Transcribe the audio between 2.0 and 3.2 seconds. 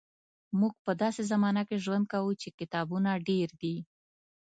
کوو چې کتابونه